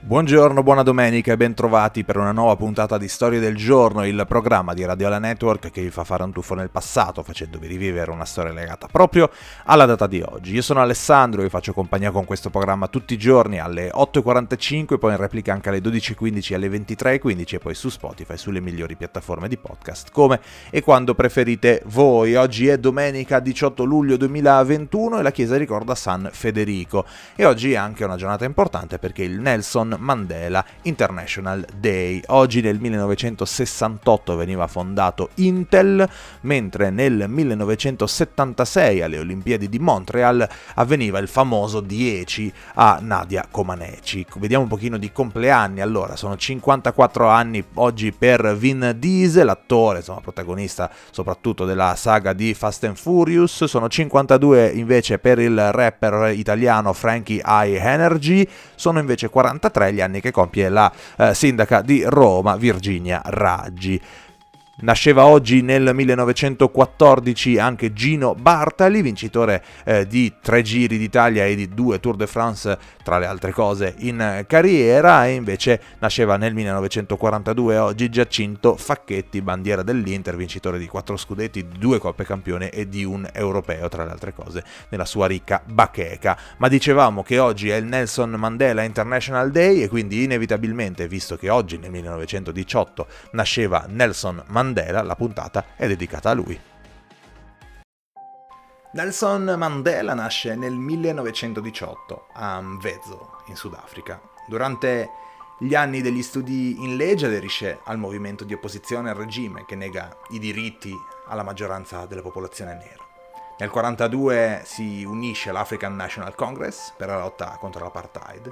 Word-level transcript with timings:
Buongiorno, 0.00 0.62
buona 0.62 0.84
domenica 0.84 1.32
e 1.32 1.36
bentrovati 1.36 2.04
per 2.04 2.16
una 2.16 2.30
nuova 2.30 2.54
puntata 2.54 2.96
di 2.96 3.08
Storie 3.08 3.40
del 3.40 3.56
Giorno, 3.56 4.06
il 4.06 4.24
programma 4.28 4.72
di 4.72 4.84
Radiola 4.84 5.18
Network 5.18 5.72
che 5.72 5.82
vi 5.82 5.90
fa 5.90 6.04
fare 6.04 6.22
un 6.22 6.32
tuffo 6.32 6.54
nel 6.54 6.70
passato 6.70 7.24
facendovi 7.24 7.66
rivivere 7.66 8.12
una 8.12 8.24
storia 8.24 8.52
legata 8.52 8.86
proprio 8.86 9.28
alla 9.64 9.86
data 9.86 10.06
di 10.06 10.22
oggi. 10.22 10.54
Io 10.54 10.62
sono 10.62 10.80
Alessandro 10.80 11.40
e 11.40 11.44
vi 11.44 11.50
faccio 11.50 11.72
compagnia 11.72 12.12
con 12.12 12.24
questo 12.24 12.48
programma 12.48 12.86
tutti 12.86 13.12
i 13.12 13.18
giorni 13.18 13.58
alle 13.58 13.90
8.45, 13.90 14.98
poi 14.98 15.10
in 15.10 15.18
replica 15.18 15.52
anche 15.52 15.68
alle 15.68 15.80
12.15 15.80 16.52
e 16.52 16.54
alle 16.54 16.68
23.15 16.68 17.54
e 17.54 17.58
poi 17.58 17.74
su 17.74 17.88
Spotify 17.88 18.36
sulle 18.38 18.60
migliori 18.60 18.96
piattaforme 18.96 19.48
di 19.48 19.58
podcast, 19.58 20.10
come 20.12 20.40
e 20.70 20.80
quando 20.80 21.14
preferite 21.14 21.82
voi. 21.86 22.36
Oggi 22.36 22.68
è 22.68 22.78
domenica 22.78 23.40
18 23.40 23.82
luglio 23.82 24.16
2021 24.16 25.18
e 25.18 25.22
la 25.22 25.32
chiesa 25.32 25.56
ricorda 25.56 25.96
San 25.96 26.30
Federico 26.32 27.04
e 27.34 27.44
oggi 27.44 27.72
è 27.72 27.76
anche 27.76 28.04
una 28.04 28.16
giornata 28.16 28.44
importante 28.44 28.98
perché 28.98 29.24
il 29.24 29.40
Nelson 29.40 29.87
Mandela 29.98 30.64
International 30.82 31.64
Day. 31.78 32.20
Oggi 32.26 32.60
nel 32.60 32.78
1968 32.80 34.36
veniva 34.36 34.66
fondato 34.66 35.30
Intel, 35.36 36.08
mentre 36.42 36.90
nel 36.90 37.26
1976 37.28 39.02
alle 39.02 39.18
Olimpiadi 39.18 39.68
di 39.68 39.78
Montreal 39.78 40.48
avveniva 40.74 41.18
il 41.18 41.28
famoso 41.28 41.80
10 41.80 42.52
a 42.74 42.98
Nadia 43.00 43.46
Comaneci. 43.50 44.26
Vediamo 44.36 44.64
un 44.64 44.68
pochino 44.68 44.98
di 44.98 45.12
compleanni. 45.12 45.80
Allora, 45.80 46.16
sono 46.16 46.36
54 46.36 47.28
anni 47.28 47.64
oggi 47.74 48.12
per 48.12 48.56
Vin 48.56 48.94
Diesel, 48.98 49.48
attore, 49.48 49.98
insomma, 49.98 50.20
protagonista 50.20 50.90
soprattutto 51.10 51.64
della 51.64 51.94
saga 51.96 52.32
di 52.32 52.54
Fast 52.54 52.84
and 52.84 52.96
Furious. 52.96 53.64
Sono 53.64 53.88
52 53.88 54.70
invece 54.70 55.18
per 55.18 55.38
il 55.38 55.72
rapper 55.72 56.32
italiano 56.34 56.92
Frankie 56.92 57.42
I 57.44 57.74
Energy. 57.74 58.46
Sono 58.74 58.98
invece 58.98 59.28
43 59.28 59.77
33 59.78 59.92
gli 59.92 60.00
anni 60.00 60.20
che 60.20 60.32
compie 60.32 60.68
la 60.68 60.92
eh, 61.16 61.34
sindaca 61.34 61.80
di 61.82 62.02
Roma, 62.04 62.56
Virginia 62.56 63.22
Raggi. 63.24 64.00
Nasceva 64.80 65.26
oggi 65.26 65.60
nel 65.60 65.90
1914 65.92 67.58
anche 67.58 67.92
Gino 67.92 68.36
Bartali, 68.36 69.02
vincitore 69.02 69.64
eh, 69.84 70.06
di 70.06 70.34
tre 70.40 70.62
giri 70.62 70.98
d'Italia 70.98 71.44
e 71.46 71.56
di 71.56 71.68
due 71.68 71.98
Tour 71.98 72.14
de 72.14 72.28
France, 72.28 72.78
tra 73.02 73.18
le 73.18 73.26
altre 73.26 73.50
cose, 73.50 73.96
in 73.98 74.44
carriera, 74.46 75.26
e 75.26 75.32
invece 75.32 75.82
nasceva 75.98 76.36
nel 76.36 76.54
1942 76.54 77.76
oggi 77.76 78.08
Giacinto 78.08 78.76
Facchetti, 78.76 79.42
bandiera 79.42 79.82
dell'Inter, 79.82 80.36
vincitore 80.36 80.78
di 80.78 80.86
quattro 80.86 81.16
scudetti, 81.16 81.66
due 81.76 81.98
Coppe 81.98 82.24
Campione 82.24 82.70
e 82.70 82.88
di 82.88 83.02
un 83.02 83.28
europeo, 83.32 83.88
tra 83.88 84.04
le 84.04 84.12
altre 84.12 84.32
cose, 84.32 84.62
nella 84.90 85.06
sua 85.06 85.26
ricca 85.26 85.60
bacheca. 85.64 86.38
Ma 86.58 86.68
dicevamo 86.68 87.24
che 87.24 87.40
oggi 87.40 87.68
è 87.68 87.74
il 87.74 87.84
Nelson 87.84 88.30
Mandela 88.30 88.84
International 88.84 89.50
Day 89.50 89.80
e 89.80 89.88
quindi 89.88 90.22
inevitabilmente, 90.22 91.08
visto 91.08 91.36
che 91.36 91.48
oggi 91.48 91.78
nel 91.78 91.90
1918 91.90 93.06
nasceva 93.32 93.84
Nelson 93.88 94.40
Mandela, 94.46 94.66
Mandela, 94.68 95.02
la 95.02 95.14
puntata 95.14 95.64
è 95.76 95.86
dedicata 95.86 96.30
a 96.30 96.34
lui. 96.34 96.60
Nelson 98.92 99.54
Mandela 99.56 100.14
nasce 100.14 100.54
nel 100.54 100.74
1918 100.74 102.26
a 102.32 102.60
Mvezo, 102.60 103.42
in 103.46 103.56
Sudafrica. 103.56 104.20
Durante 104.46 105.08
gli 105.58 105.74
anni 105.74 106.02
degli 106.02 106.22
studi 106.22 106.82
in 106.82 106.96
legge 106.96 107.26
aderisce 107.26 107.80
al 107.84 107.98
movimento 107.98 108.44
di 108.44 108.54
opposizione 108.54 109.10
al 109.10 109.16
regime 109.16 109.64
che 109.64 109.74
nega 109.74 110.14
i 110.30 110.38
diritti 110.38 110.92
alla 111.26 111.42
maggioranza 111.42 112.06
della 112.06 112.22
popolazione 112.22 112.74
nera. 112.74 113.06
Nel 113.58 113.70
1942 113.70 114.62
si 114.64 115.04
unisce 115.04 115.50
all'African 115.50 115.96
National 115.96 116.34
Congress 116.34 116.92
per 116.96 117.08
la 117.08 117.18
lotta 117.18 117.56
contro 117.58 117.84
l'apartheid, 117.84 118.48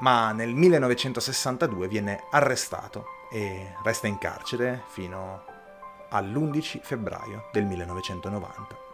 ma 0.00 0.32
nel 0.32 0.54
1962 0.54 1.86
viene 1.86 2.24
arrestato 2.30 3.18
e 3.30 3.74
resta 3.82 4.06
in 4.06 4.18
carcere 4.18 4.82
fino 4.88 5.44
all'11 6.10 6.80
febbraio 6.82 7.48
del 7.52 7.64
1990. 7.64 8.88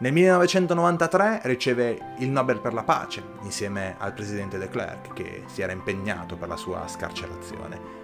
Nel 0.00 0.12
1993 0.12 1.42
riceve 1.44 2.14
il 2.18 2.28
Nobel 2.28 2.58
per 2.58 2.72
la 2.72 2.82
pace 2.82 3.22
insieme 3.42 3.94
al 3.98 4.12
presidente 4.12 4.58
de 4.58 4.68
Klerk 4.68 5.12
che 5.12 5.44
si 5.46 5.62
era 5.62 5.70
impegnato 5.70 6.36
per 6.36 6.48
la 6.48 6.56
sua 6.56 6.88
scarcerazione. 6.88 8.00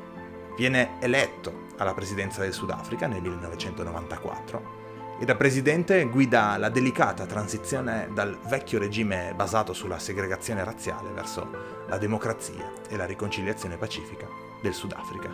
Viene 0.56 1.00
eletto 1.00 1.66
alla 1.76 1.94
presidenza 1.94 2.40
del 2.40 2.52
Sudafrica 2.52 3.08
nel 3.08 3.20
1994 3.20 4.76
e 5.20 5.24
da 5.24 5.34
presidente 5.34 6.04
guida 6.04 6.56
la 6.56 6.68
delicata 6.68 7.26
transizione 7.26 8.08
dal 8.12 8.38
vecchio 8.46 8.78
regime 8.78 9.32
basato 9.34 9.72
sulla 9.72 9.98
segregazione 9.98 10.62
razziale 10.62 11.10
verso 11.10 11.84
la 11.88 11.98
democrazia 11.98 12.70
e 12.88 12.96
la 12.96 13.06
riconciliazione 13.06 13.76
pacifica 13.76 14.47
del 14.60 14.74
Sudafrica. 14.74 15.30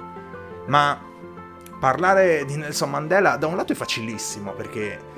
Ma 0.67 1.01
parlare 1.79 2.45
di 2.45 2.57
Nelson 2.57 2.91
Mandela 2.91 3.37
da 3.37 3.47
un 3.47 3.57
lato 3.57 3.73
è 3.73 3.77
facilissimo 3.77 4.53
perché 4.53 5.13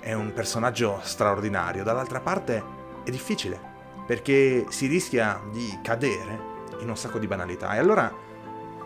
è 0.00 0.12
un 0.12 0.32
personaggio 0.32 1.00
straordinario, 1.02 1.84
dall'altra 1.84 2.20
parte 2.20 2.80
è 3.04 3.10
difficile 3.10 3.70
perché 4.06 4.66
si 4.68 4.86
rischia 4.86 5.40
di 5.50 5.78
cadere 5.82 6.50
in 6.80 6.88
un 6.88 6.96
sacco 6.96 7.18
di 7.18 7.26
banalità 7.26 7.74
e 7.74 7.78
allora 7.78 8.12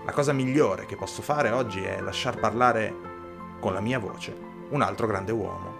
la 0.04 0.12
cosa 0.12 0.32
migliore 0.32 0.86
che 0.86 0.96
posso 0.96 1.22
fare 1.22 1.50
oggi 1.50 1.82
è 1.82 2.00
lasciar 2.00 2.38
parlare 2.38 2.94
con 3.58 3.72
la 3.72 3.80
mia 3.80 3.98
voce 3.98 4.36
un 4.68 4.82
altro 4.82 5.06
grande 5.06 5.32
uomo. 5.32 5.74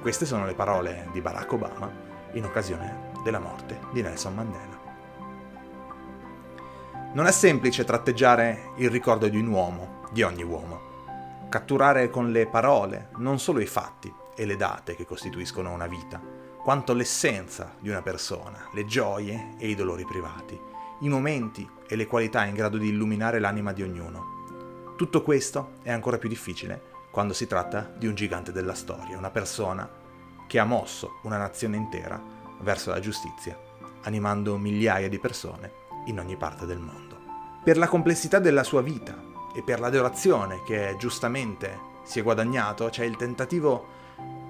Queste 0.00 0.24
sono 0.24 0.46
le 0.46 0.54
parole 0.54 1.08
di 1.12 1.20
Barack 1.20 1.52
Obama 1.52 1.90
in 2.32 2.44
occasione 2.44 3.10
della 3.22 3.40
morte 3.40 3.80
di 3.92 4.02
Nelson 4.02 4.34
Mandela. 4.34 4.79
Non 7.12 7.26
è 7.26 7.32
semplice 7.32 7.84
tratteggiare 7.84 8.70
il 8.76 8.88
ricordo 8.88 9.26
di 9.26 9.36
un 9.36 9.48
uomo, 9.48 10.02
di 10.12 10.22
ogni 10.22 10.44
uomo. 10.44 11.48
Catturare 11.48 12.08
con 12.08 12.30
le 12.30 12.46
parole 12.46 13.08
non 13.16 13.40
solo 13.40 13.58
i 13.58 13.66
fatti 13.66 14.14
e 14.36 14.46
le 14.46 14.54
date 14.54 14.94
che 14.94 15.04
costituiscono 15.04 15.72
una 15.72 15.88
vita, 15.88 16.22
quanto 16.62 16.92
l'essenza 16.92 17.74
di 17.80 17.88
una 17.88 18.00
persona, 18.00 18.68
le 18.72 18.86
gioie 18.86 19.54
e 19.58 19.68
i 19.68 19.74
dolori 19.74 20.04
privati, 20.04 20.56
i 21.00 21.08
momenti 21.08 21.68
e 21.88 21.96
le 21.96 22.06
qualità 22.06 22.44
in 22.44 22.54
grado 22.54 22.78
di 22.78 22.90
illuminare 22.90 23.40
l'anima 23.40 23.72
di 23.72 23.82
ognuno. 23.82 24.94
Tutto 24.96 25.22
questo 25.22 25.78
è 25.82 25.90
ancora 25.90 26.16
più 26.16 26.28
difficile 26.28 26.80
quando 27.10 27.32
si 27.32 27.48
tratta 27.48 27.92
di 27.92 28.06
un 28.06 28.14
gigante 28.14 28.52
della 28.52 28.74
storia, 28.74 29.18
una 29.18 29.30
persona 29.30 29.90
che 30.46 30.60
ha 30.60 30.64
mosso 30.64 31.18
una 31.24 31.38
nazione 31.38 31.76
intera 31.76 32.22
verso 32.60 32.90
la 32.90 33.00
giustizia, 33.00 33.58
animando 34.02 34.56
migliaia 34.58 35.08
di 35.08 35.18
persone 35.18 35.80
in 36.06 36.18
ogni 36.18 36.36
parte 36.36 36.66
del 36.66 36.78
mondo. 36.78 37.18
Per 37.62 37.76
la 37.76 37.88
complessità 37.88 38.38
della 38.38 38.62
sua 38.62 38.82
vita 38.82 39.14
e 39.54 39.62
per 39.62 39.80
l'adorazione 39.80 40.62
che 40.64 40.96
giustamente 40.98 41.88
si 42.02 42.18
è 42.18 42.22
guadagnato, 42.22 42.88
c'è 42.88 43.04
il 43.04 43.16
tentativo 43.16 43.98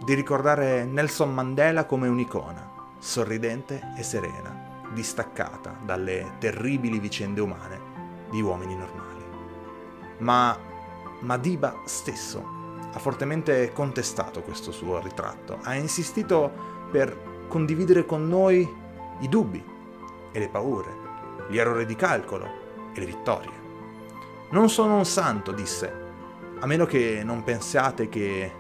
di 0.05 0.15
ricordare 0.15 0.85
Nelson 0.85 1.33
Mandela 1.33 1.85
come 1.85 2.09
un'icona, 2.09 2.71
sorridente 2.99 3.93
e 3.97 4.03
serena, 4.03 4.83
distaccata 4.93 5.77
dalle 5.85 6.37
terribili 6.39 6.99
vicende 6.99 7.41
umane 7.41 7.81
di 8.31 8.41
uomini 8.41 8.77
normali. 8.77 9.25
Ma 10.19 10.57
Madiba 11.21 11.83
stesso 11.85 12.59
ha 12.93 12.99
fortemente 12.99 13.73
contestato 13.73 14.43
questo 14.43 14.73
suo 14.73 15.01
ritratto, 15.01 15.59
ha 15.63 15.75
insistito 15.75 16.51
per 16.91 17.47
condividere 17.49 18.05
con 18.05 18.27
noi 18.27 18.69
i 19.21 19.29
dubbi 19.29 19.63
e 20.33 20.39
le 20.39 20.49
paure, 20.49 21.00
gli 21.49 21.59
errori 21.59 21.87
di 21.87 21.97
calcolo 21.97 22.91
e 22.95 23.01
le 23.01 23.07
vittorie. 23.07 23.59
Non 24.51 24.69
sono 24.69 24.97
un 24.97 25.05
santo, 25.05 25.53
disse, 25.53 25.93
a 26.59 26.67
meno 26.67 26.85
che 26.85 27.23
non 27.25 27.45
pensiate 27.45 28.09
che 28.09 28.53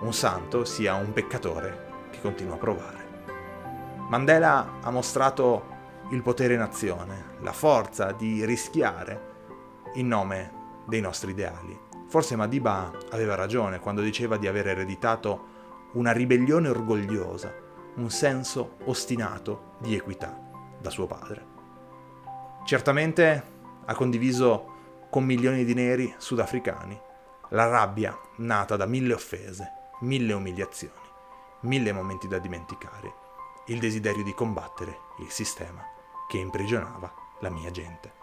un 0.00 0.12
santo 0.12 0.64
sia 0.64 0.94
un 0.94 1.12
peccatore 1.12 2.08
che 2.10 2.20
continua 2.20 2.54
a 2.54 2.58
provare. 2.58 3.04
Mandela 4.08 4.78
ha 4.82 4.90
mostrato 4.90 5.74
il 6.10 6.22
potere 6.22 6.54
in 6.54 6.60
azione, 6.60 7.34
la 7.40 7.52
forza 7.52 8.12
di 8.12 8.44
rischiare 8.44 9.34
in 9.94 10.08
nome 10.08 10.52
dei 10.86 11.00
nostri 11.00 11.32
ideali. 11.32 11.78
Forse 12.08 12.36
Madiba 12.36 12.92
aveva 13.10 13.34
ragione 13.34 13.80
quando 13.80 14.00
diceva 14.00 14.36
di 14.36 14.46
aver 14.46 14.68
ereditato 14.68 15.54
una 15.94 16.12
ribellione 16.12 16.68
orgogliosa, 16.68 17.52
un 17.96 18.10
senso 18.10 18.76
ostinato 18.84 19.74
di 19.80 19.94
equità 19.94 20.38
da 20.80 20.90
suo 20.90 21.06
padre. 21.06 21.55
Certamente 22.66 23.44
ha 23.84 23.94
condiviso 23.94 25.06
con 25.08 25.22
milioni 25.22 25.64
di 25.64 25.72
neri 25.72 26.12
sudafricani 26.18 27.00
la 27.50 27.68
rabbia 27.68 28.18
nata 28.38 28.74
da 28.74 28.86
mille 28.86 29.14
offese, 29.14 29.68
mille 30.00 30.32
umiliazioni, 30.32 30.92
mille 31.60 31.92
momenti 31.92 32.26
da 32.26 32.40
dimenticare, 32.40 33.14
il 33.66 33.78
desiderio 33.78 34.24
di 34.24 34.34
combattere 34.34 34.98
il 35.20 35.30
sistema 35.30 35.80
che 36.28 36.38
imprigionava 36.38 37.14
la 37.38 37.50
mia 37.50 37.70
gente. 37.70 38.14